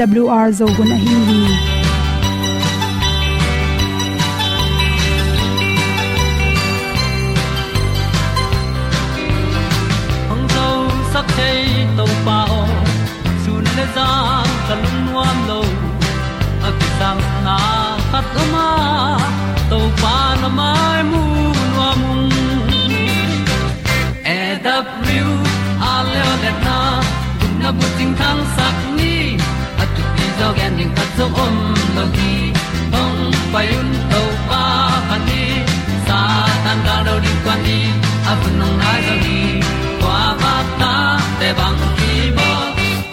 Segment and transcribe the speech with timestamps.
[0.00, 1.40] awr zo gun a hin hi
[10.28, 10.66] hong zo
[11.12, 12.62] sak chei to pa o
[13.44, 14.08] sun le za
[14.68, 15.60] ta kan nuam lo
[16.68, 17.58] a ki sam na
[18.10, 18.68] khat o ma
[30.84, 31.56] ding khat zo om
[31.96, 32.32] lo gi
[32.94, 33.20] hong
[33.52, 34.62] pai un to pa
[35.08, 35.44] kan ni
[36.06, 36.18] sa
[36.64, 37.78] tan da do di kwan ni
[38.30, 39.38] a bu nong nai zo ni
[40.02, 40.92] kwa ba ta
[41.40, 42.50] te bang ki bo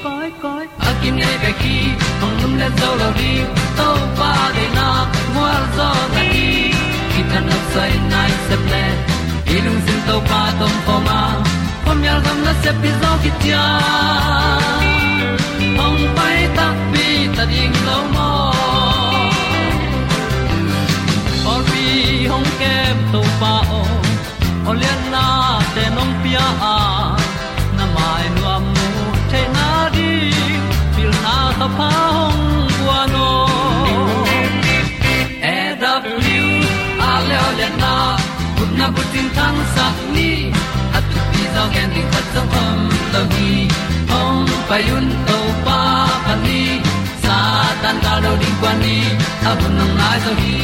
[0.03, 1.77] koi koi a kim nei be ki
[2.21, 3.31] hong lum le zo lo di
[3.77, 3.87] to
[4.19, 4.87] pa de na
[5.35, 5.47] mo
[5.77, 6.47] zo ta ni
[7.11, 8.83] ki tan no sai nai se ple
[9.55, 11.19] ilung sin to pa tom pa ma.
[11.85, 13.63] Pom yal gam na se pi zo ki tia
[15.79, 16.65] hong pai ta
[17.61, 18.29] ding lo mo
[21.51, 21.85] or bi
[22.31, 23.81] hong kem to pa o
[24.71, 25.25] olian na
[25.75, 26.77] te nong pia a
[27.77, 28.87] na mai nu amu
[29.31, 30.11] te na di
[30.95, 32.41] pil na ta pa hong
[32.77, 33.29] bua no
[35.55, 36.53] e da blue
[37.09, 37.93] a le olian na
[38.55, 40.31] kun na bu tin tan sa ni
[40.97, 42.79] at pi zo gen di khat zo om
[43.13, 43.51] lo gi
[44.13, 45.79] hong pai un to pa
[46.25, 46.63] pa ni
[47.83, 49.01] tan ta đầu đi quan đi.
[49.43, 50.59] Ta vẫn nằm lại rồi đi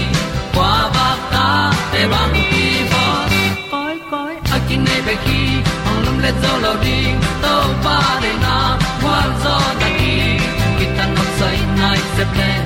[0.56, 3.30] qua ba ta để bằng đi vào.
[3.72, 5.40] Cõi cõi akin này về khi
[5.86, 7.08] hồng lâm lên gió lầu đi.
[7.42, 10.38] Tàu ba để na qua gió ta đi.
[10.80, 12.62] Kita nằm say nay sẽ lên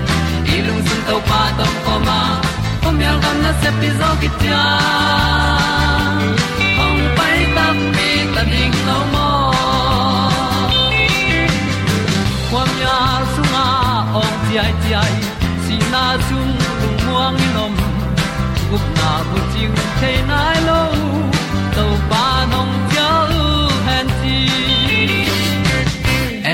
[0.46, 2.42] đi lung tung tàu pa tàu coma
[2.84, 4.50] hôm nay gần là sẽ đi gió kia
[6.78, 9.41] hồng bay ta đi ta đi lâu mơ
[14.52, 15.16] ti ai ti ai
[15.66, 17.74] si na zum lu muang ni nom
[18.70, 20.82] gup na bu ting te nai lo
[21.76, 23.46] to pa nong pia lu
[23.88, 24.40] han ti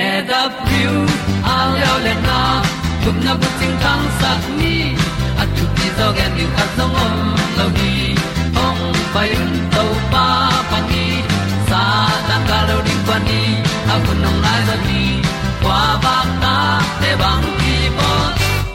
[0.02, 0.94] e da pru
[1.54, 2.40] a leo le na
[3.04, 4.76] gup na bu ting tang sat ni.
[5.42, 7.16] At tu ti zo gen ni khat song om
[7.58, 7.94] lo ni
[8.66, 8.82] ong
[9.14, 10.28] pai un to pa
[10.70, 11.06] pa ni.
[11.70, 11.84] Sa
[12.28, 13.42] tan ka lo ding pa ni
[13.94, 15.04] a bu nong lai za ni.
[15.64, 16.58] Qua bạc ta
[17.02, 17.46] te bang
[17.88, 18.12] ki bo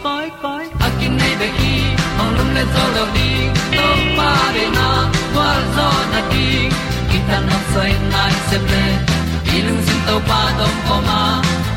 [0.04, 1.72] koi koi a nei be ki
[2.20, 3.28] ong lum le zo lo ni
[3.76, 4.86] to pa de na
[5.32, 6.46] kwa zo na ti
[7.10, 8.84] ki na sai nai se ple
[9.54, 11.20] i sin to pa tom ko ma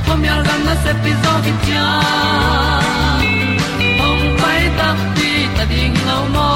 [0.06, 1.88] pom yal gam na se pi zo ki tia
[4.07, 6.52] ong pai ta ti ta ding lo mo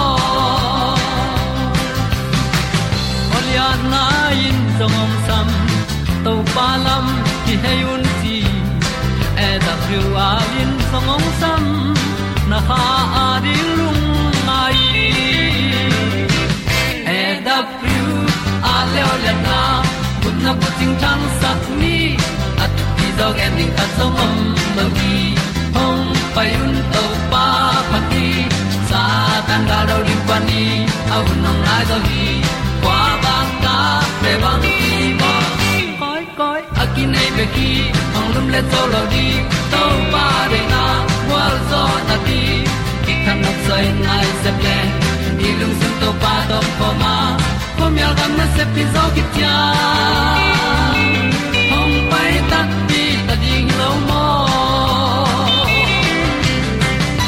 [3.38, 4.04] Olia na
[4.48, 5.48] in zong om sam
[6.28, 7.06] to pa lam
[7.46, 8.09] ki hay un
[9.90, 11.64] ti a in song ong sam
[12.50, 12.82] na ha
[13.22, 14.04] a di lung
[14.48, 14.80] mai.
[17.18, 18.04] E da pru
[18.74, 19.60] a le o le na
[20.22, 21.98] kun na ko ting tang sat ni.
[22.64, 24.38] At ti dog ending ta song om
[24.78, 25.18] lo gi
[25.76, 27.46] hong pai un to pa
[27.90, 28.28] pa ti
[28.90, 29.04] sa
[29.48, 30.66] tan da do ri pa ni,
[31.14, 32.28] a un nong lai do gi
[32.84, 33.78] kwa ba ta
[34.22, 34.78] pe bang ki
[35.22, 35.34] bo
[36.02, 37.72] koi koi a ki nei pe ki
[38.54, 39.26] le to lo di
[39.72, 39.84] to
[40.14, 40.84] pa de na
[41.32, 42.42] wa zo na ti
[43.06, 44.78] ki kan nok sai nai se ple
[45.40, 47.16] ni lung sun to pa do po ma.
[47.78, 49.56] Po mi al gam na se pi zo ki tia
[51.72, 54.24] hom pai ta ti ta ding lo mo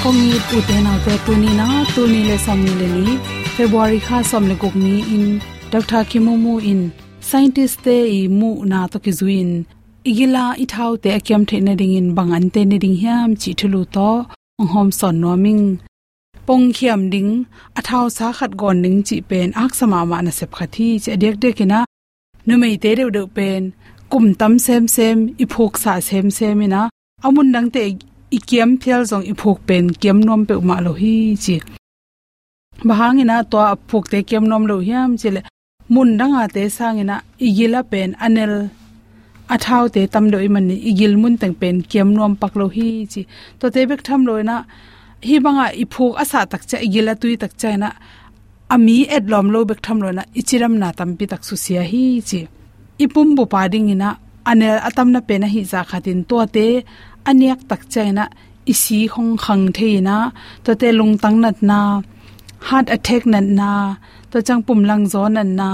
[0.04, 0.30] komi
[0.70, 3.14] te na te tu ni na tu ni le samni le ni
[3.56, 5.26] february kha som le gok ni in.
[5.72, 6.82] Dr kimumu in.
[7.28, 9.52] Scientist te i mu na to ki zuin
[10.10, 13.30] igila i thau te akyam the na ding in bang an te ne ding hiam
[13.42, 14.10] chi thulu to
[14.60, 15.66] ong hom son no ming
[16.48, 17.32] pong khiam ding
[17.80, 21.14] a thau sa khat gon ning chi pen ak sama ma na sep khathi che
[21.24, 21.80] dek dek ina
[22.46, 23.62] nu mei te de de pen
[24.12, 26.82] kum tam sem sem i phok sa sem sem ina
[27.26, 27.82] amun dang te
[28.38, 31.56] i kiam phial zong i phok pen kiam nom pe ma lo hi chi
[32.88, 33.58] bahangina to
[33.90, 35.42] phok te kiam nom lo hiam chile
[35.94, 37.16] mun danga te sangina
[37.46, 38.54] igila pen anel
[39.56, 42.88] athau te tam doi man ni igil mun teng pen kiam nom pak lo hi
[43.12, 43.22] chi
[43.60, 44.56] to te bek tham loina
[45.28, 47.90] hi banga i phok asa tak cha igila tui tak cha na
[48.74, 52.04] ami et lom lo bek tham loina ichiram na tam pi tak su sia hi
[52.30, 52.40] chi
[53.04, 54.10] ipum bu pa ding ina
[54.52, 56.66] anel atam na pe na hi za khatin to te
[57.30, 58.26] aniak tak cha na
[58.72, 60.18] isi hong khang theina
[60.64, 61.80] to te lung tang nat na
[62.68, 63.72] heart attack nan na,
[64.32, 65.70] to chang pum lang zo nan na,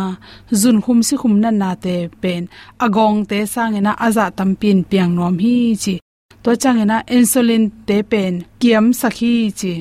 [0.61, 2.43] zun khum si khum nan na te pen,
[2.85, 5.95] agong te sang na aza tam pin piang nom hi chi,
[6.43, 9.73] to changena insulin te pen, kiam sakhi chi,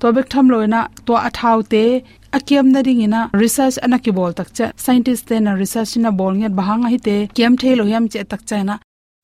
[0.00, 1.84] to bek tham loina to athau te,
[2.36, 6.34] akiam na ring ina research anaki bol tak cha, scientist te na research na bol
[6.40, 8.76] nget bahanga hi te, kiam thelo yam che tak cha na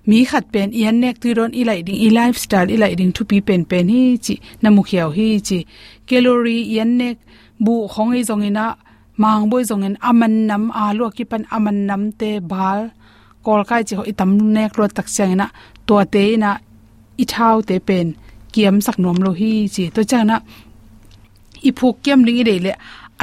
[0.08, 3.38] mi khat pen ian nek tu ron ilai ding, i lifestyle ilai ding thu pi
[3.48, 4.82] pen pen hi chi na mu
[5.16, 5.58] hi chi.
[6.08, 7.16] Calorie ian nek,
[7.64, 8.64] bu khong ei zong ina
[9.22, 12.80] mang boi zong en, aman nam, a lu ki pan aman nam te, bal,
[13.44, 15.46] kol kai chi ho itam nek ro tak chang na
[15.86, 16.50] to te na
[17.22, 18.06] i thau te pen,
[18.52, 19.84] kiam sak nom lo hi chi.
[19.94, 20.36] To chang na
[21.68, 22.72] i phuk kiam ding i de le,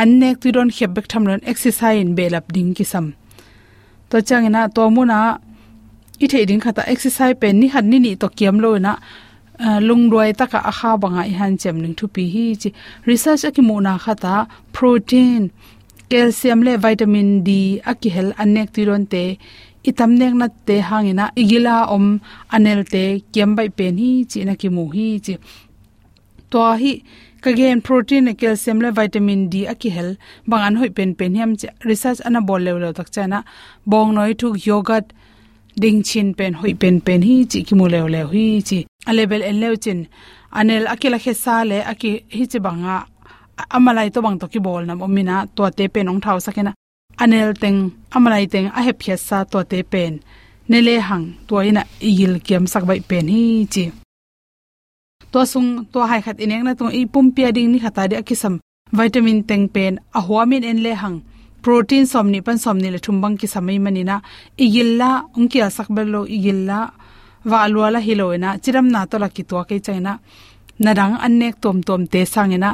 [0.01, 3.07] an nek tu ron khep bek tham ron, exercise in belap ding ki sam
[4.13, 5.19] to chang na to mu na
[6.23, 8.91] i the ding khata exercise pen ni han ni ni to kiam lo na
[9.59, 12.69] uh, lung roi taka a kha banga i han chem ning thu pi hi chi.
[13.09, 14.35] Research aki mu na khata,
[14.75, 15.51] protein,
[16.09, 17.49] calcium le vitamin d,
[17.91, 19.23] aki hel anek ti ron te,
[19.89, 22.05] itam nek na te hangina igila om
[22.55, 23.03] anel te
[23.33, 25.35] kiam bai pen hi chi na ki mu hi chi.
[26.51, 26.93] To hi
[27.43, 30.09] kagen protein calcium le vitamin d aki hel
[30.49, 31.51] bangan hoi pen pen hiam
[31.89, 33.39] research ana bol le lo tak chana
[33.91, 35.07] bong noi thu yogurt
[35.81, 38.79] ding chin pen hoi pen pen, hi chi ki mu lew lew hi chi
[39.09, 39.99] a level en lew chin.
[40.59, 42.95] Anel akila khe sa le aki hi chi banga
[43.75, 46.71] amalai to bang to ki bol nam omina to te pen ong thau sakena
[47.23, 47.79] anel teng
[48.15, 50.13] amalai teng, a hep khe sa to te pen.
[50.69, 53.85] Nele hang to ina igil kem sak bai pen, hi chi.
[55.31, 58.15] To sung to hai khat ineng na to i pum pia ding ni khata de
[58.21, 58.55] akisam
[58.97, 61.17] vitamin teng pen, a huamin en le hang
[61.63, 64.15] protein somni pan somni le thumbang ki samai manina.
[64.65, 66.79] Igilla unki asakbello igilla
[67.51, 70.13] walwala hiloina chiram na to laki to ke chaina.
[70.83, 72.69] Narang annek tom tom te sangena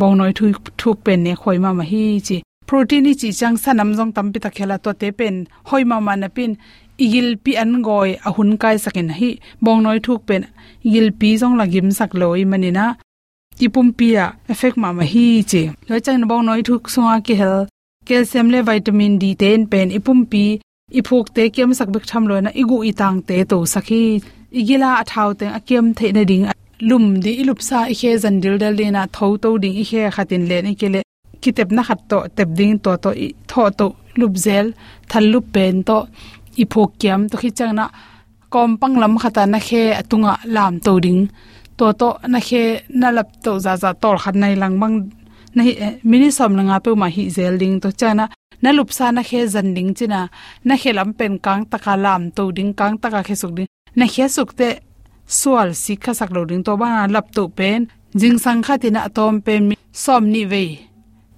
[0.00, 2.36] bongnoi thu thu pen ne khoima ma hi chi.
[2.68, 5.34] Protein ni chi chang sanam jong tampi ta khela to te pen
[5.68, 6.52] hoima ma na pin.
[7.04, 9.28] Igil pi an goi, ahun kai sakin hi
[9.64, 10.42] bongnoi thuk pen.
[10.86, 12.86] Igil pi jong lagim sak loi manina.
[13.58, 13.66] Ti
[13.98, 15.62] pia, effect ma ma hi chi.
[15.88, 17.66] Lo chang bong noi thuk sunga ki hel
[18.08, 20.44] calcium le vitamin d ten pen ipum pi
[20.98, 24.02] iphuk te kem sak bek tham loina igu itang te to sakhi.
[24.58, 26.44] Igila athau te akem the na ding,
[26.88, 30.02] lum di ilup sa i khe zan dil dal lena tho to ding i khe
[30.16, 31.00] khatin le ni kele
[31.42, 33.86] kitep na khat to, tep ding to to i, tho to
[34.20, 34.66] lup zel,
[35.10, 35.98] thal lup pen to
[36.62, 37.20] iphuk kem.
[37.30, 37.86] To khi chang na
[38.52, 41.22] kom pang lam khata na khe atunga lam to ding.
[41.78, 42.62] To to na khe
[43.00, 44.96] na lap to za za tor khat nai lang bang
[45.58, 48.24] na hi eh, mini som langa pe ma hi zel ding to chana,
[48.62, 50.20] na lup sa na khe zan ding china,
[50.68, 54.04] na khe lam pen kang taka lam to ding kang taka khe suk ding, na
[54.14, 54.68] khe suk te
[55.38, 57.80] sual si kha sak lo ding to ba na lap to pen,
[58.20, 59.62] jing sang kha tina atom pen
[60.04, 60.64] som ni ve.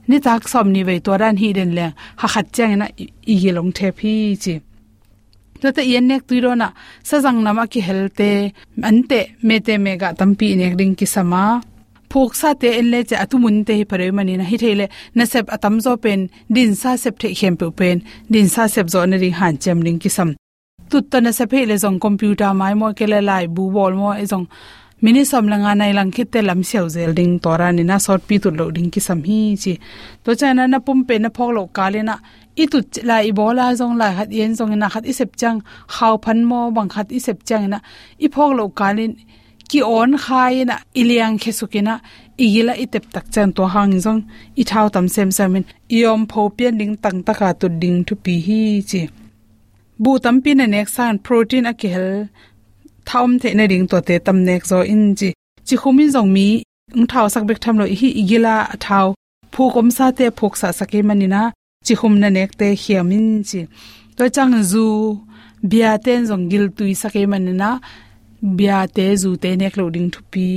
[0.09, 1.87] Ni tak som ni ve to ran hi den le,
[2.21, 2.87] ha khat chang na
[3.33, 4.55] i gi long the phi chi.
[5.61, 6.69] To te yen nek tuiro na,
[7.09, 8.31] sa jang nama ki helte
[8.89, 11.43] ante me te mega tampi nek ding ki sama
[12.11, 15.25] phuk sa te en le cha atumun te hi pare mani na hi thele na
[15.33, 16.21] sep atam zo pen,
[16.55, 18.03] din sa sep the khem pe pen,
[18.33, 20.35] din sa sep zo na ring han chem ring kisam.
[20.91, 24.11] Tut ta na sep le zong computer mai mo ke le lai bu bol mo
[24.23, 24.47] e zong
[25.03, 28.27] mini som langa nai lang khit te lam seu zel ding tora ni na sort
[28.29, 29.79] pi tu lo ding ki sam hi chi.
[30.25, 32.17] To cha na na pum pe na phok lo ka le na
[32.63, 35.59] i tu la i bola zong la hat yen zong na khat i sep chang
[35.95, 37.79] khaw phan mo bang khat i sep chang na
[38.25, 39.05] i phok lo ka le
[39.71, 41.95] ki on khai na iliang khesukina
[42.45, 44.21] igila itep tak chan to hang jong
[44.61, 45.65] i thau tam sem samin.
[45.97, 48.61] Iom pho pian ding tang taka tu ding tu pi hi
[48.91, 49.03] chi.
[50.03, 52.07] Bu tam pi na nek san protein a kel
[53.09, 55.29] thaum the na ding to te tam nek zo in chi.
[55.67, 56.49] Chi khumin jong mi
[56.97, 59.07] ung thau sak bek tham lo hi igila thau
[59.53, 61.43] phu kom sa te phok sa sake manina
[61.87, 63.61] chi khum na nek te hiamin chi.
[64.17, 64.87] To chang zu,
[65.71, 67.71] bia ten jong gil tui sake manina
[68.43, 70.49] bia te zu te nek lo ding thu pi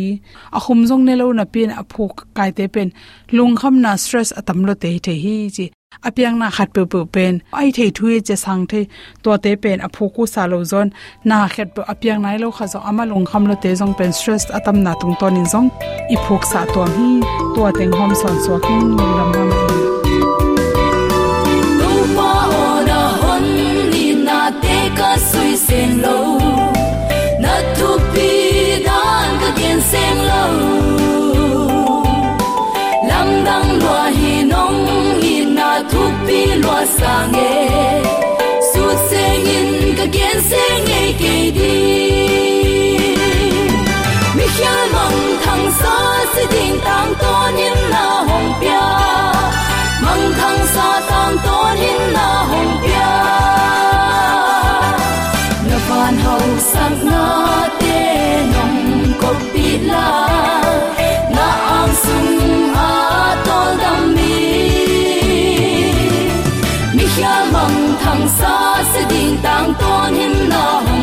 [0.58, 2.90] a khum jong ne lo na pin a phok kai te pen
[3.36, 5.66] lung kham na stress atam lo te te hi chi
[6.08, 8.82] apiang na khat pe pe pen ai thei thui che sang the
[9.24, 10.88] to te pen a phoku sa lo zon
[11.30, 14.12] na khet pe apiang nai lo kha zo ama lung kham lo te jong pen
[14.18, 15.70] stress atam na tung ton in jong
[16.14, 17.10] i phok sa to hi
[17.56, 18.88] to teng hom son so king
[19.18, 19.93] lam lam
[36.86, 38.04] sange
[38.74, 41.76] su sing in ka gen sing e ke di
[44.36, 45.96] mi khia mong thang sa
[46.34, 48.86] si ding tam to nin na hong pia
[50.04, 53.12] mong thang sa tam to nin na hong pia
[55.70, 57.24] na van hau sang na
[57.82, 57.98] te
[58.54, 58.78] nong
[59.22, 60.08] ko pi la
[68.14, 68.56] tang sa
[68.94, 71.03] se ding tang ton him na hong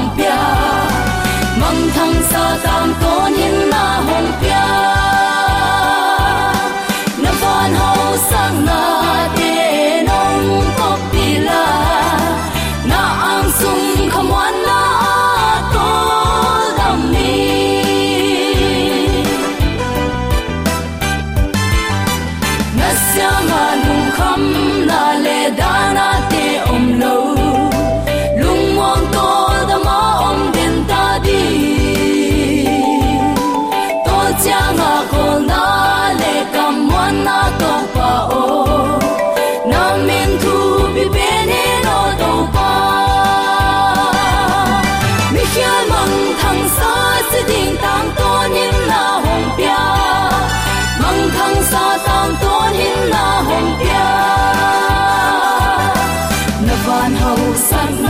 [56.90, 58.02] na hậu hau san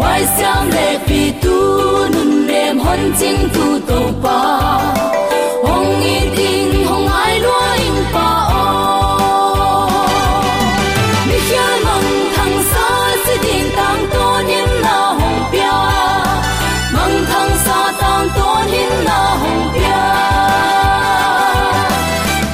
[0.00, 1.56] wai syang le pi tu
[2.14, 4.38] nun nem hon jing tu to pa
[5.66, 8.28] hong in ding hong ai lo in pa
[8.62, 8.66] o
[11.28, 12.86] mi khia mong thang sa
[13.24, 15.76] si ding tang to nin na hong pia
[16.94, 20.02] mong thang sa tang to nin na hong pia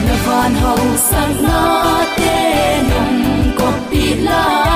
[0.07, 1.63] na van hong sang na
[2.19, 2.37] te
[2.91, 3.19] nong
[3.59, 4.72] ko pi la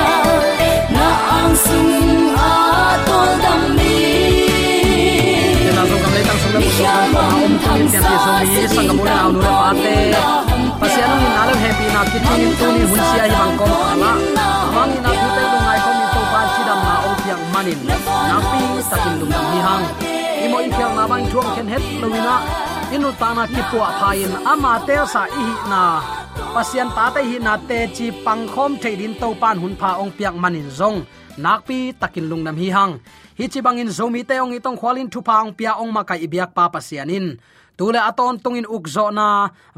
[12.25, 14.11] happy na ki tin tu ni hun sia hi bang kom ala
[14.69, 17.15] amang ni na tu te lu ngai kom ni to ban chi dam na om
[17.25, 19.85] piang manin na pi takin lum dam hi hang
[20.45, 22.37] imo i phiang na bang thuang khen het lowina
[22.95, 25.83] inu tana ki pu phain ama te sa i hi na
[26.55, 30.13] pasian ta te hi na te chi pang khom theidin to pan hun pha ong
[30.19, 30.99] piak manin zong
[31.45, 32.93] nakpi takin lungnam hi hang
[33.39, 36.51] hi chi bangin zomi te ong itong khwalin thu pang pia ong ma kai ibyak
[36.57, 37.27] pa pasianin
[37.79, 39.29] tule aton tungin ukzo na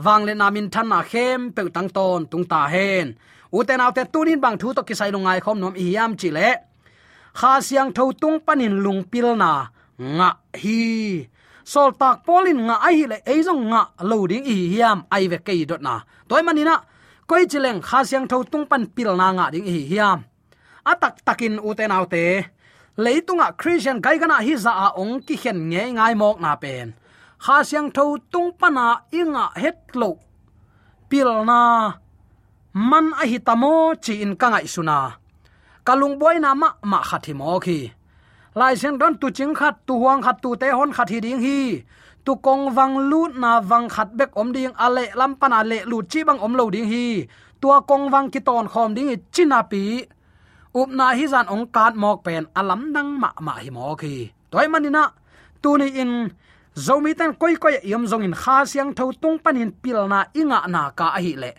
[0.04, 3.06] wangle namin than na khem pe tang ton tung ta hen.
[3.56, 6.50] Uten autte tunin bang thu to kisai lungai khom nom i yam chi le.
[7.38, 9.50] Kha siang tho tung panin lung pil na
[10.16, 10.30] nga
[10.62, 10.80] hi.
[11.72, 15.64] Sol tak polin nga ai le ei zong nga loading i yam ai ve kei
[15.70, 15.94] dot na.
[16.28, 16.76] Toy manina
[17.28, 20.20] koi chileng kha siang tho tung pan pil na nga ding hi yam
[20.92, 22.24] atak takin uten autte
[23.04, 26.86] leitunga christian gaigana hi za a ong ki khen nge ngai mok na pen
[27.45, 28.87] kha siang tho tung pana
[29.18, 30.11] inga het lo.
[31.09, 31.61] Pil na
[32.90, 33.73] man a hi tamo
[34.04, 34.99] chi in kangai suna
[35.88, 37.78] kalung boy na ma ma khathi mo khi.
[38.59, 41.40] Lai sen don tu ching khat, tu huang khat, tu te hon khat hi ding
[41.45, 41.59] hi.
[42.25, 45.99] Tu kong wang lu na wang khat bek om ding ale lam pana le lu
[46.11, 47.07] chi bang om lo ding hi.
[47.61, 49.83] Tua kong wang ki ton khom ding china pi.
[50.78, 54.14] Up na hi zan ong kat mok pen alam dang ma ma hi mo khi.
[54.50, 55.04] Toy manina
[55.62, 56.12] tu ni in
[56.85, 60.61] zomi ten koi koi yom zong in kha siang tho tung panin pil na inga
[60.75, 61.52] na ka hi le.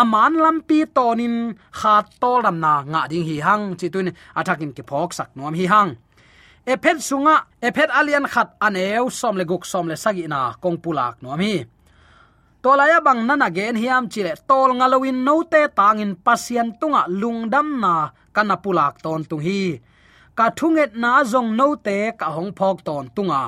[0.00, 1.36] Aman lampi tonin
[1.78, 4.08] kha to ram na nga ding hi hang, chi tuin
[4.38, 5.90] athakin ki phok sak nom hi hang.
[6.72, 7.34] Ephet sunga
[7.66, 11.54] ephet alian khat aneu som le guk som le sagi na kong pulak nom hi.
[12.62, 17.94] Tolaya bang nana gen hiam chile tol ngalowin note tangin pasian tunga lungdam na
[18.34, 19.62] kana pulak ton tung hi.
[20.38, 23.42] Ka thunget na zong note ka hong phok ton tunga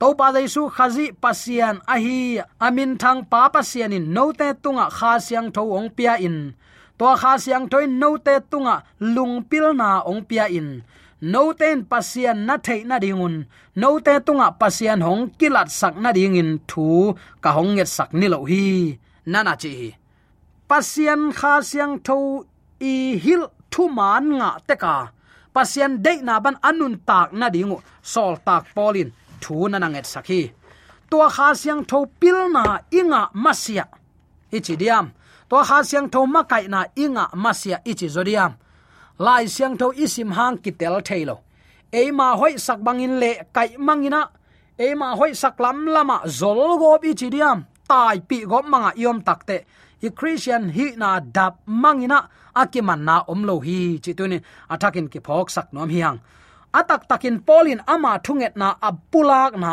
[0.00, 2.18] to pa jaisu khazi pasian ahi
[2.66, 6.38] amin thang pa pasian in note tunga kha siang tho ong pia in.
[6.98, 8.76] To kha siang thoi no te tunga
[9.14, 10.68] lungpil na ong pia in.
[11.32, 13.36] No ten pasian na thei na dingun
[13.80, 16.86] no te tunga pasian hong kilat sak na ding in thu
[17.42, 18.64] ka hong nge sak ni lo hi.
[19.32, 19.72] Nana chi.
[20.68, 22.18] Pasian kha siang tho
[22.92, 24.96] i hil thu man nga te ka.
[25.54, 27.76] Pasian de na ban anun tak na dingu
[28.12, 29.10] sol tak polin
[29.42, 30.42] thu na nanget sakhi
[31.10, 33.84] to kha siang tho pil na inga masia.
[34.56, 35.06] Ichi diam.
[35.50, 38.52] To kha siang tho ma kai na inga masia ichi zodiam.
[39.18, 41.36] Lai siang tho isim hang kitel thailo
[41.92, 44.20] eima hoi sak bangin le kai mangina.
[44.78, 47.58] Eima hoi sak lam lama zol go bi chi diam.
[47.88, 49.56] Tai pi go manga yom takte.
[50.02, 52.28] I christian hi na dap mangina.
[52.54, 54.42] Akiman na omlo hi chi tunin.
[54.72, 56.18] Atakin ki phok sak nom hiang
[56.78, 59.72] atak takin polin ama thunget na apulak na,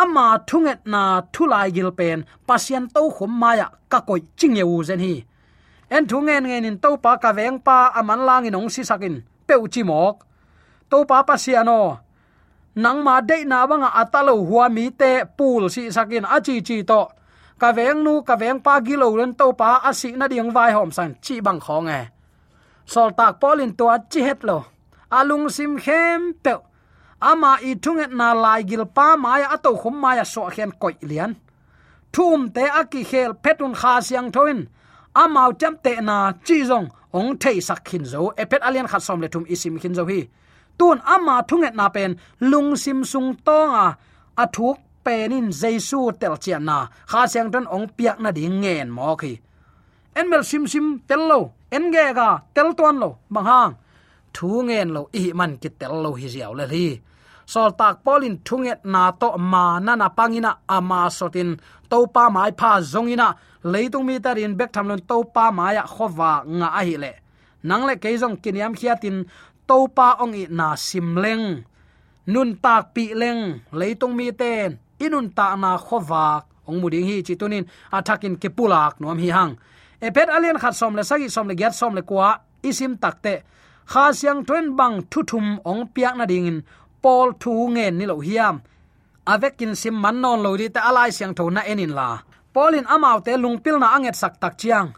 [0.00, 1.02] ama thunget na
[1.34, 5.14] thulai gil pen, pasien to khum maya ka koi ching u zen hi.
[5.96, 9.14] En thungen ngen in to pa ka veng pa aman lang in ong si sakin,
[9.46, 10.16] peu chi mok.
[10.90, 11.80] To pa pasiano
[12.74, 16.82] nang ma de na wanga atalo huwa mi te pul si sakin achi chi chi
[16.82, 17.02] to.
[17.58, 20.90] Ka veng nu, ka veng pa gilo len to pa asi na ding vai hom
[20.90, 22.00] san chi bang khong e.
[22.86, 24.73] Sol tak polin to chi het lo
[25.18, 26.54] alung sim khem pe.
[27.30, 31.32] Ama i thunget na lai gil pa maya ato khum maya so khen koi lian.
[32.14, 34.58] Thum te aki khel petun kha siang thoin.
[35.22, 36.86] Amau cham te na chi zong
[37.18, 38.20] ong thei sak khin zo.
[38.42, 40.20] Epet alian khat som le thum isim khin zo hi.
[40.78, 42.10] Tun ama thunget na pen
[42.50, 43.86] lung sim sung tonga
[44.42, 46.78] athuk penin jesu tel chian na.
[47.10, 49.32] Kha siang ton ong piak na ding ngen mo khi
[50.14, 51.40] enmel sim sim tel lo.
[51.70, 53.10] En ge ga tel ton lo.
[53.30, 53.72] Bang hang
[54.34, 56.86] thu ngen lo i man ki tel lo hi ziaw le hi
[57.52, 61.50] sol tak polin thunget na to ma na na pangina ama sotin
[61.90, 63.28] to pa mai pha zongina.
[63.72, 67.12] Leitung mi tarin bek thamlon to pa maya khowa nga a hi le.
[67.68, 69.24] Nang le keizong kiniam khiatin
[69.68, 71.64] to pa ong i na simleng
[72.32, 73.42] nun tak pi leng.
[73.72, 74.70] Leitung mi ten.
[75.04, 76.26] Inun ta na khowa.
[76.68, 77.64] Ong muding hi chitunin
[77.96, 79.52] athakin kepulak nom hi hang.
[80.00, 82.28] Epet alien khat som le sagi som le gyat som le kwa.
[82.64, 83.34] Isim takte
[83.90, 86.58] kha siang tren bang thuthum ong piak na ding in
[87.02, 88.56] pol thu nge ni lo hiam.
[89.32, 92.08] Avekin sim man non lo ri ta alai siang tho na enin la.
[92.54, 94.88] Polin amau te lungpil na anget sak tak chiang.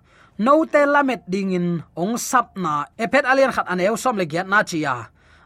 [0.45, 1.69] No te lamet ding in
[2.03, 2.73] ong sap na
[3.05, 4.97] epet alien khat aneu som le giat na chia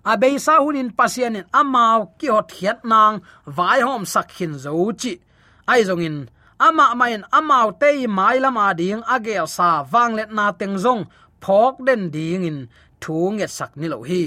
[0.05, 4.73] abei sa hunin pasian in amau ki hot hiat nang vai hom sak hin zo
[5.01, 5.21] chi.
[5.69, 6.17] Ai zong in,
[6.59, 11.05] ama main amau te mai lama ding agel sa wanglet na teng zong,
[11.41, 12.59] phok den ding in
[13.01, 14.23] thu nghe sak ni lo hi.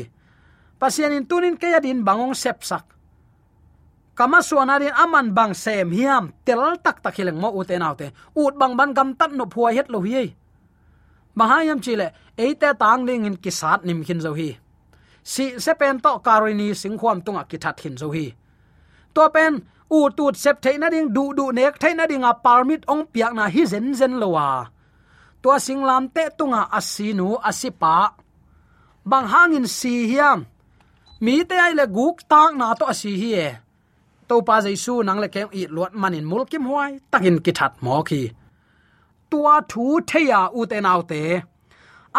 [0.79, 2.85] Pasian in tunin ke yadin bangong sep sak.
[4.15, 8.53] Kama suana din aman bang sem hiam, tel tak tak hileng mo uten autte ut
[8.59, 10.35] bang ban gam tat no phua het lo hi
[11.35, 12.07] mahayam chile
[12.37, 14.49] eite tang ling in kisat nim khin zo hi.
[15.23, 18.25] Si sepen to karini singkhwam tunga kithat hin zo hi.
[19.15, 19.53] To pen
[19.89, 23.45] u tut sep theina ding, du du nek theina ding a permit ong piak na
[23.53, 24.47] hi zen zen lowa
[25.43, 27.95] to singlam te tunga asinu asipa
[29.09, 30.39] bang hangin si hiam.
[31.23, 33.49] Mi te ai le guk tak na to si hi e.
[34.27, 37.73] To pa jaisu nang le kem i lot manin mul kim huai takin ki that
[37.83, 38.21] mo khi.
[39.29, 41.21] Tua thu theya u te nau te.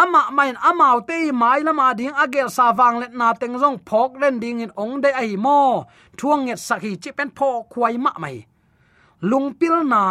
[0.03, 4.11] Ama main amau te mai lama ding agel sa wang let na teng jong phok
[4.20, 5.61] len ding in ong de ai mo.
[6.18, 8.37] Thuang nget sakhi chi pen pho khuai ma mai.
[9.31, 10.03] Lungpil na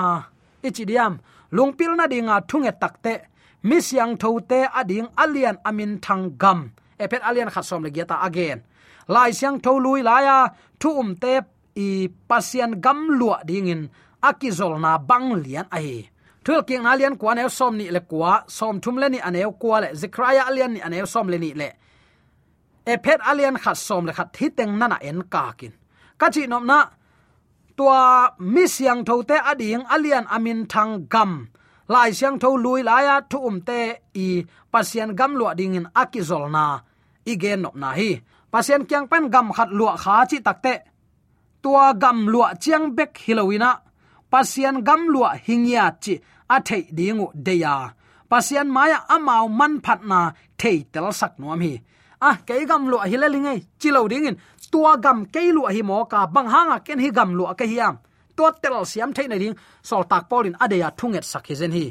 [0.67, 1.13] ichidiam
[1.55, 3.13] lungpil na dinga thunge takte
[3.63, 6.59] mi siang thote ading alian amin thang gam.
[6.99, 8.59] Epet alian khasom le giata again.
[9.07, 10.37] Lai siang tho lui laya
[10.79, 11.33] thu um te
[11.75, 13.89] i pasian gam lua dingin
[14.21, 16.09] akizol na bang lian ai.
[16.43, 19.79] Thul king alian kwa ne som ni le kwa, som thum le ni aneu kwa
[19.83, 19.89] le.
[19.95, 21.69] Zikraya alian ni aneu som le ni le.
[22.85, 25.73] Epet alian khat som le khat hiteng nana en ka kin.
[26.19, 26.79] Ka chi nom na,
[27.77, 28.01] tua
[28.39, 31.47] mi siang tho te ading alian amin thang gam
[31.87, 33.79] lai siang tho lui laya thu um te
[34.13, 34.27] i
[34.71, 36.65] pasian gam lua ding in akizol na.
[37.25, 38.09] Igen nop na hi.
[38.51, 40.73] Pasian kyang pen gam khat lua kha chi takte
[41.63, 43.71] tua gam lua chiang bek hilowina
[44.31, 46.13] pasian gam lua hingya chi
[46.55, 47.75] a thei dingu deya
[48.29, 50.19] pasian maya amau man phat na
[50.59, 51.73] thei tel sak nuam hi.
[52.29, 54.35] A ke gam lua hilelingai chilo dingin
[54.71, 57.95] tua gam ke lua hi mo ka bang hanga ken hi gam lua ka hiam
[58.37, 59.55] tua tel siam thei na ding,
[59.89, 61.85] sol tak polin adeya thunget hết hi zen hi.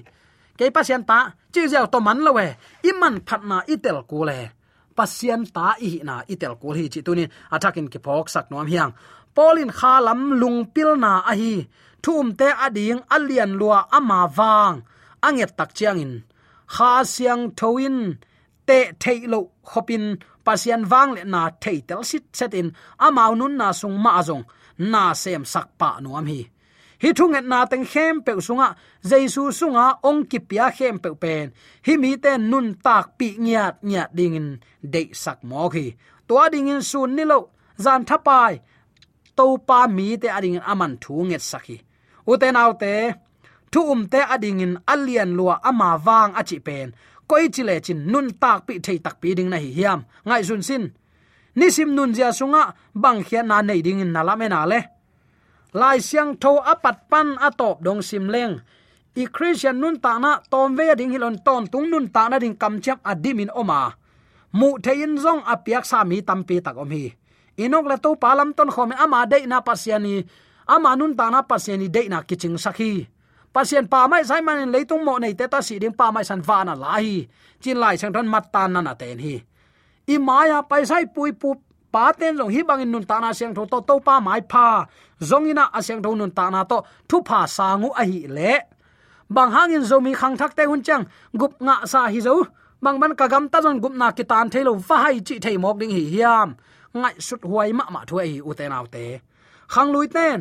[0.59, 1.19] Ke pasian ta,
[1.53, 2.47] chi zel to man lowe
[2.91, 4.39] iman phát na itel ku le.
[4.97, 8.93] Pasian ta i na itel ku hi chi tunin atakin ki phok sak nuông hiang.
[9.37, 11.55] Polin khalam lung pil na a hi,
[12.05, 14.77] thum te ading alian lua ama wang
[15.27, 16.13] anget tak chiang in.
[16.75, 17.97] Kha siang thoin
[18.69, 20.05] te thailo khopin
[20.45, 22.69] pasian wang le na thei tel sit set in
[23.07, 24.45] amau nun na sung ma azong
[24.79, 26.41] na sem sak pa nuam hi.
[27.03, 28.69] Hi thung et na teng khem pe sunga
[29.11, 31.53] jesu sunga ong ki pia khem pe pen.
[31.87, 34.49] Hi mi te nun tak pi ngiat ngiat ding in
[34.95, 35.87] de sak mo khi
[36.29, 37.39] to ding in sun ni lo,
[37.85, 38.61] zan thapai.
[39.37, 41.77] To pa mi te ading aman thu nget sakhi
[42.31, 42.95] uten autte
[43.73, 46.89] thu um te ading in alian lua ama wang achi pen.
[47.29, 50.01] Koi chile chin nun tak pi thei tak pi ding na hi hiam.
[50.27, 50.85] Ngai sun sin
[51.59, 54.81] nisim nun zia sunga, bang khian na nei ding in nala me na le.
[55.73, 58.61] Lai siang tho apat pan atop dong sim leng.
[59.17, 62.57] I christian nun ta na tom ve ding hilon ton tung nun ta na ding
[62.57, 63.93] kam chap adimin oma.
[64.53, 67.13] Mu thein zong apiak sa mi tampi tak om hi.
[67.57, 70.25] Inok la to palam ton khom e ama de na pasiani.
[70.69, 73.09] Ama nun ta na pasiani de na kiching sakhi
[73.53, 76.41] pasien pa mai sai man leitung mo nei te ta si ding pa mai san
[76.41, 77.29] va na lai
[77.61, 79.37] chin lai sang thon mat tan na na ten hi
[80.07, 81.55] i maya pai sai pui pu
[81.93, 84.87] pa ten jong hi bangin nun ta na siang tho to to pa mai pha.
[85.21, 88.53] Zong ina asyang tho nun ta na to, thu pha sangu a hi le.
[89.35, 91.05] Bang hangin zomi khang thak te hun chang,
[91.41, 92.35] gup nga sa hi zo.
[92.83, 95.57] Bang ban ka gam ta jon gup na ki tan thelo va hai chi thei
[95.63, 96.49] mok ding hi hiam.
[97.01, 99.21] Ngai sut huai ma ma thu ai u te nau te.
[99.73, 100.39] Khang lui ten,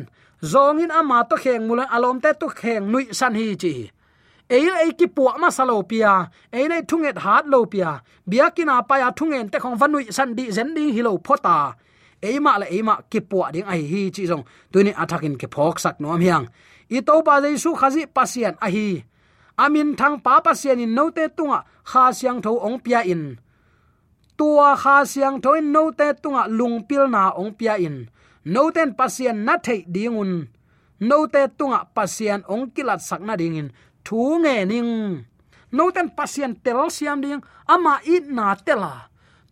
[0.52, 3.74] zong in ama to kheng mulan alom te to kheng nui san hi chi
[4.56, 6.12] eil ei ki pu ma salo pia.
[6.56, 7.90] Ei nei thunget hat lo pia.
[8.30, 11.56] Bia kina pa ya thungen te khong vanui san di zen ding hilo phota.
[12.22, 15.46] Ei ma la, ei ma ki pu ding ai hi chi jong tuini athakin ke
[15.54, 16.46] phok sak nom hiang.
[16.96, 17.34] I to ba
[17.64, 18.88] su khazi pasien a hi.
[19.58, 21.58] Amin thang pa pasien in note tunga
[21.90, 23.22] kha siang tho ong pia in.
[24.38, 27.96] Tua kha siang tho in note tunga lungpil na ong pia in.
[28.44, 30.32] Noten pasien na thei dingun
[31.00, 33.68] note tunga pasien ong kilat sakna dingin
[34.04, 34.90] thu nge ning.
[35.76, 37.40] Noten pasien tel siam ding,
[37.74, 38.92] ama i na tela.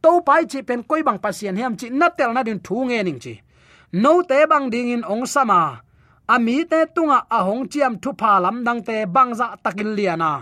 [0.03, 2.99] To pai chi pen koi bang pasien hiam chi na tel na din thu nge
[3.05, 3.35] ning chi.
[3.93, 5.61] No te bang ding in ong sama.
[6.35, 10.33] Ami te tunga ahong chiam thu pha lam dang te bangza takin liana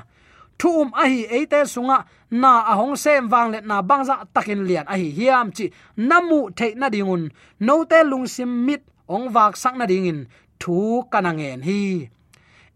[0.59, 4.87] thu um a hi eite sunga, na ahong sem wang le na bangza takin lian
[4.92, 7.31] a hi hiam chi namu the na dingun.
[7.61, 10.27] No te lung sim mit ong wak sak na dingin
[10.59, 12.11] thu kanangen hi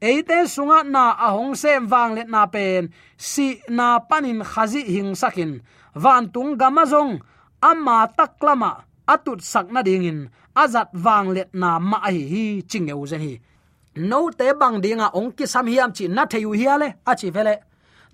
[0.02, 5.62] eite sunga na ahong sem wang let na pen, si na panin khazi hing sakin.
[5.94, 7.22] Van tung gamazong
[7.62, 10.28] amma taklama atut sakna dingin.
[10.56, 13.34] Azat wang let na ma hi hi, chingeu zen hi.
[13.96, 17.54] No te bang dinga ong ki sam hiam chi na theyu hiale a chi vele.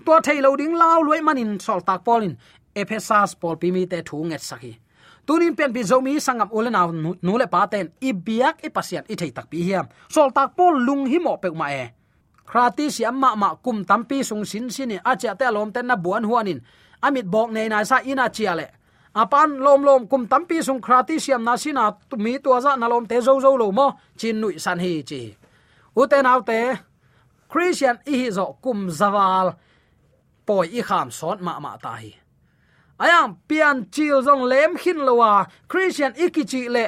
[0.05, 2.37] To thailo ding lao loi manin sol tak polin.
[2.77, 4.73] Ephesas pol pimi te thu nget sakhi
[5.29, 6.89] tunin pen bi zomi sangam ule na
[7.27, 9.87] nu le paten i biak i pasian i thei tak pi hiam.
[10.09, 11.85] Sol tak pol lung hi mo pe ma e.
[12.49, 15.97] Krati si ma ma kum tampi sung sin sin a cha te lom ten na
[15.97, 16.61] buan huanin.
[17.07, 18.67] Amit bok nei na sa ina chiale
[19.15, 21.85] apan lom lom kum tampi sung krati siam na sina
[22.17, 23.87] mi tu za na lom te zo zo lo mo.
[24.17, 25.37] Chin nui san hi chi.
[26.01, 26.61] Uten autte
[27.53, 29.53] christian i hi zo kum zawal
[30.47, 32.28] poi i kham son ma ma ta hi
[32.99, 36.87] ayam pian chil zong lem khin lowa christian ikichi le.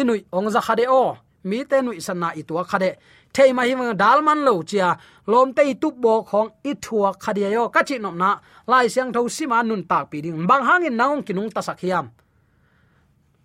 [0.00, 2.90] Inui ong za khade o, mi te nui sanna i tua khade.
[3.34, 4.88] Thei ma hi dalman lo chia,
[5.26, 7.68] lom te tu bo khong ithua khadia yo.
[7.68, 8.30] Ka chi nom na,
[8.66, 10.46] lai siang tho sima nun tak pi ding.
[10.46, 12.06] Bang hangin naung kinung ta sakhiam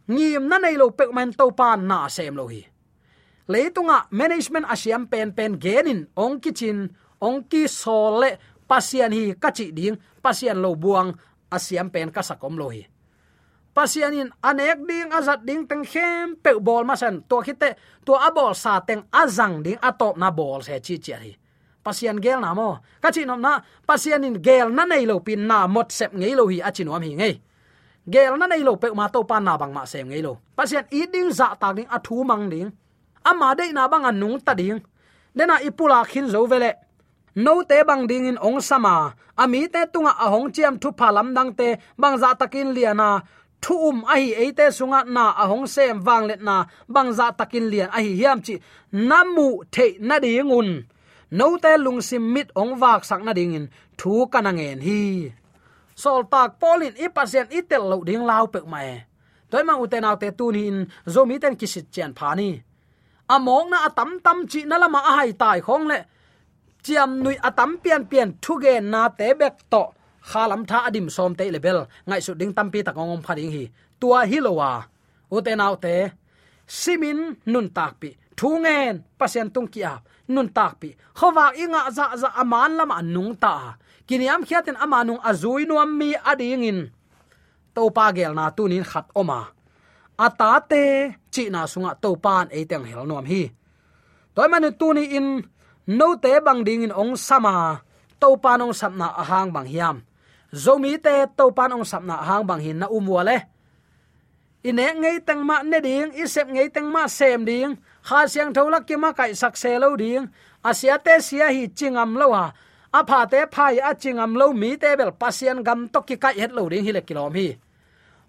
[0.10, 2.66] ngim na nei lo pek man to pan na sem lo hi.
[3.50, 6.90] Leitunga management asiam pen pen genin ong kichin
[7.22, 8.38] ong ki sole
[8.70, 11.14] pasian hi kachi ding, pasian lo buang
[11.52, 12.88] asiam pen ka sakom lo hi
[13.74, 18.54] pasianin, anek ding azat ding teng khem pe bol ma san to khite to abol
[18.54, 21.34] sa teng azang ding atop na bol se chi chi hi
[21.90, 22.78] pasian gel na mo.
[23.02, 26.44] Ka chi nom na, pasianin gel na nei lo pin na mot sep ngei lo
[26.52, 27.36] hi a nom hi ngei.
[28.14, 30.34] Gel na nei lo pe ma to pan na bang ma sem ngei lo.
[30.58, 32.70] Pasian i ding za tak ding athu mang ding.
[33.30, 34.80] Ama dei na bang anung ta ding.
[35.36, 36.72] Dena ipula khin zo vele
[37.44, 38.96] no te bang ding in ong sama
[39.44, 41.68] ami à, te tunga ahong à, chiam thu phalam dang te
[42.02, 43.10] bang za dạ takin liana
[43.64, 46.56] thu um a à, dạ hi te sunga na ahong sem wang let na
[46.88, 48.56] bang za takin lian a hi hiam chi
[49.10, 50.70] namu the na dingun
[51.32, 53.68] no te lung sim mit ong wak sak na ding in.
[53.98, 55.32] Thu kanangen hi.
[55.96, 59.10] Sol tak polin i pasien i tel lo ding lau pek mai
[59.50, 60.78] toy ma uten autte tun hin
[61.14, 62.50] zomi ten kisit chen phani
[63.36, 65.98] among na atam tam chi na lama a hai tai khong le
[66.86, 69.84] chiam nui atam pian pian thuge na te bek to.
[70.30, 71.80] Khalam tha adim som te level.
[72.08, 73.64] Ngai su ding tampi ta ngom phading hi.
[74.00, 74.72] Tua hilowa
[75.36, 75.96] ute nau te.
[76.80, 78.18] Simin nun takpi pi.
[78.38, 78.50] Thu
[79.18, 83.54] pasien tung ki ap nun takpi khowa inga za za aman lama nung ta
[84.08, 86.80] kiniam khiaten amanung azui nuam mi ading in.
[87.76, 89.40] To gel na tunin khat oma.
[90.26, 90.84] Ata te
[91.34, 93.42] chi na sunga topan e teng hel nuam hi.
[94.36, 95.28] Toy manu tu ni in
[95.90, 97.82] no te bang ding in ong sama
[98.22, 99.96] to panong sapna ahang bang hiam.
[100.54, 103.50] Zomi te to panong sapna ahang bang hin na umwale
[104.64, 107.80] ine ngei tang ma ne ding isep ngei tang ma sem ding.
[108.04, 110.28] Kha siang tholak ki ma kai sak se lo ding.
[110.64, 112.52] Asia te sia hi chingam lo ha.
[112.92, 116.36] A pha te phai a chingam lo mi te bel pasien gam to ki kai
[116.42, 117.48] het lo ding hi le kilom hi.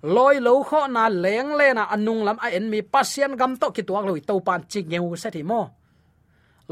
[0.03, 3.71] Loi lo kho na leng le na anung lam a en mi pasien gam to
[3.75, 5.80] ki tuang lo to pan chi ngeu se thi mo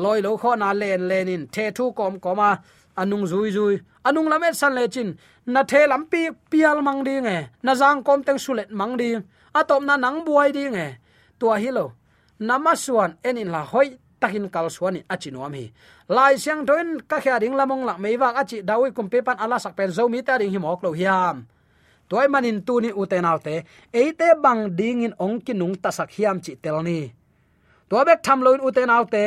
[0.02, 2.50] loi lo kho na len lenin, the thu kom koma,
[2.96, 3.74] anung zui zui.
[4.06, 8.02] Anung lamet san le chin, na the lam pi, pial mang ding e na jang
[8.06, 9.22] kom teng sulet mang ding
[9.54, 10.88] atom na nang buai ding e
[11.38, 11.92] tua hi lo
[12.40, 15.66] namasuan enin la hoi, takin kal suani achinom hi.
[16.08, 19.74] Lai siang doin ka kha ding lamong lak meiwak achi dawi kumpe pan ala sak
[19.76, 21.36] pen zomi ta ding hi mok lo hiam.
[22.08, 23.54] Toy manin tu ni uten autte
[23.92, 27.00] eite bang ding in ong kinung ta sak hiam chi telni
[27.88, 29.24] to bek tham loin uten autte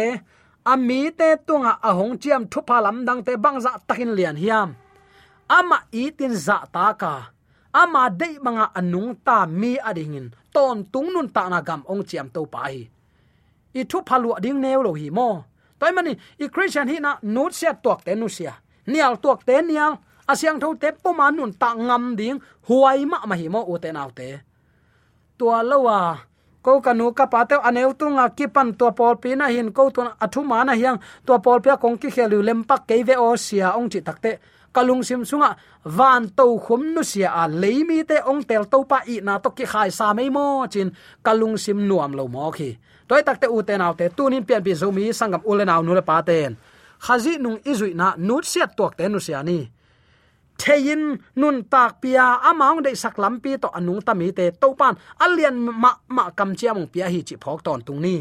[0.66, 4.76] ami te tunga ahong chiam thupa lam dang te bang za takin lian hiam.
[5.50, 7.34] Ama itin za ta ka.
[7.74, 10.30] Ama dei manga anung ta mi adingin.
[10.54, 12.90] Ton tung nun ta na gam ong chiam to pa hi.
[13.74, 15.30] I thu phalu ding neu lo hi mo.
[15.80, 18.54] Toy mani, i christian hi na nut sia tok te nu sia.
[18.86, 19.98] Nial tok te nial
[20.28, 23.78] asyang tho te po man nun ta ngam ding huai ma ma hi mo u
[23.84, 24.30] te nau te.
[25.38, 26.31] Tua à
[26.62, 30.02] ko kanu ka pate aneu tu nga kipan to pol pi na hin ko tu
[30.02, 31.00] athu ma na hiang.
[31.26, 34.40] To pol pia kong ki khelu lempak ke ve o sia ong chi takte
[34.72, 35.52] kalung sim sunga,
[35.84, 39.52] van to khum nu sia a leimi te ong tel to pa i na to
[39.52, 40.90] ki khai sa mai mo chin.
[41.26, 42.78] Kalung sim nuam lo mo khi.
[43.08, 46.02] Toy takte u te naw te tunin pian pi zomi sangam ule naw nu le
[46.02, 46.56] pa ten.
[47.02, 49.60] Khazi nung izui na nut siat tok te nu sia ni
[50.58, 55.56] thein nun tak pia amaung de sak lampi to anung tami te to pan alian
[55.84, 58.16] ma ma kam chiam pia hi chi phok ton tung ni.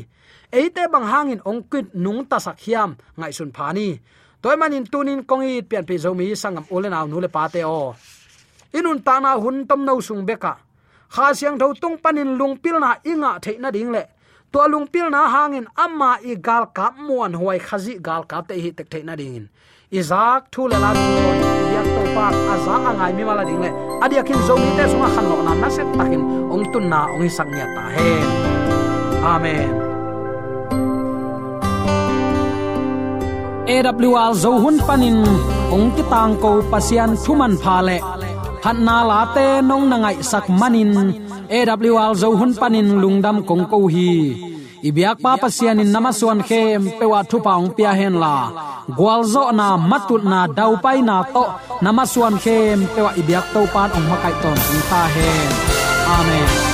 [0.52, 3.88] Eite bang hangin ong kut nung ta sak hiam, ngai sun phani
[4.42, 7.94] toy manin tunin kongi pian pi zomi sangam ule naw nu le pa te o.
[8.78, 10.54] Inun ta na hun tom no sung beka
[11.14, 14.02] kha siang tho tung panin lung pil na inga theina ding le.
[14.52, 18.54] To lung pil na hangin amma i gal kap muan huai khazi gal kap te
[18.62, 19.48] hi tek the na ding
[19.90, 20.90] izak thu la la
[21.74, 22.26] yak to pa.
[22.52, 23.70] Aza angai mi mala ding le
[24.04, 26.22] adia kin zo mi te sunga khan lo na na set takin
[26.52, 28.10] ong tun na ong isak nya ta he
[29.34, 29.70] amen.
[33.74, 35.18] AWR zo hun panin
[35.74, 37.98] ong ki tang ko pasian thuman pha le
[38.62, 40.94] phat na la te nong na ngai sak manin
[41.58, 44.10] AWR zo hun panin lungdam kong ko hi
[44.88, 48.36] ibyak pa pasian in namaswan khem pewa thu paung pia hen la.
[48.98, 51.44] Gwalzo na matut na dau pai na to
[51.84, 54.58] namaswan khem pewa ibyak to pan ong makai ton
[54.90, 55.50] ta hen.
[56.16, 56.69] Amen.